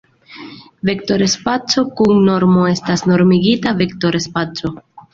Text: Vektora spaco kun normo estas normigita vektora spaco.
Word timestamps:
Vektora 0.89 1.27
spaco 1.33 1.85
kun 2.01 2.17
normo 2.31 2.65
estas 2.73 3.07
normigita 3.13 3.79
vektora 3.87 4.27
spaco. 4.31 4.79